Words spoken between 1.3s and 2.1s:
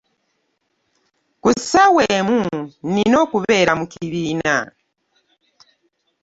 Ku ssawa